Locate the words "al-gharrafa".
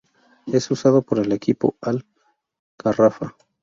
1.79-3.35